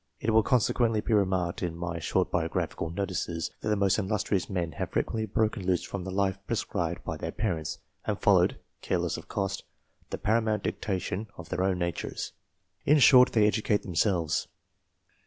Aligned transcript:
It 0.19 0.31
will 0.31 0.41
consequently 0.41 0.99
be 0.99 1.13
remarked 1.13 1.61
in 1.61 1.75
my 1.77 1.99
short 1.99 2.31
biographical 2.31 2.89
notices, 2.89 3.51
that 3.61 3.69
the 3.69 3.75
most 3.75 3.99
illustrious 3.99 4.49
men 4.49 4.71
have 4.71 4.89
frequently 4.89 5.27
broken 5.27 5.63
loose 5.63 5.83
from 5.83 6.05
the 6.05 6.09
life 6.11 6.39
prescribed 6.47 7.03
by 7.03 7.17
their 7.17 7.31
parents, 7.31 7.77
and 8.05 8.19
followed, 8.19 8.57
careless 8.81 9.15
of 9.15 9.27
cost, 9.27 9.63
the 10.09 10.17
paramount 10.17 10.63
dictation 10.63 11.27
of 11.37 11.49
their 11.49 11.61
own 11.61 11.77
natures: 11.77 12.31
in 12.83 12.97
short, 12.97 13.33
they 13.33 13.45
educate 13.45 13.83
themselves. 13.83 14.47